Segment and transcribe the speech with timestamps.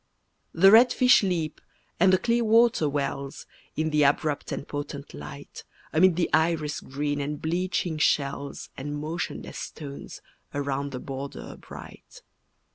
[0.51, 1.61] The red fish leap
[1.99, 7.21] and the clear water wells, In the abrupt and potent light, Amid the iris green
[7.21, 10.23] and bleaching shells And motionless stones
[10.55, 12.23] Around the border bright.